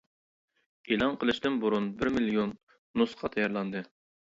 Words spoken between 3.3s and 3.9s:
تەييارلاندى.